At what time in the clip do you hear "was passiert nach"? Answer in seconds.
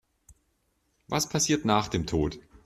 1.09-1.87